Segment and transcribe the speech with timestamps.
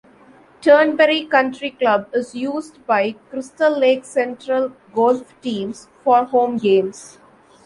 [0.61, 7.19] Turnberry Country Club is used by Crystal Lake Central golf teams for home games.